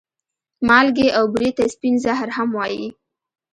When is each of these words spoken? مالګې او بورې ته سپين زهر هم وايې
مالګې 0.67 1.07
او 1.17 1.23
بورې 1.33 1.49
ته 1.57 1.63
سپين 1.73 1.95
زهر 2.03 2.27
هم 2.37 2.49
وايې 2.57 2.87